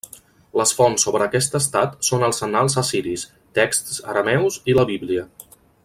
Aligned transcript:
Les 0.59 0.71
fonts 0.77 1.03
sobre 1.07 1.25
aquest 1.27 1.57
estat 1.59 1.93
són 2.07 2.25
els 2.29 2.41
annals 2.47 2.79
assiris, 2.83 3.27
texts 3.59 4.03
arameus 4.15 4.59
i 4.75 4.77
la 4.81 4.89
Bíblia. 4.95 5.29